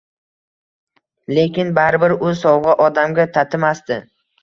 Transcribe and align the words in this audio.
Lekin 1.37 1.71
baribir 1.81 2.17
u 2.31 2.35
sovg‘a 2.43 2.77
odamga 2.89 3.31
tatimasdi 3.41 4.05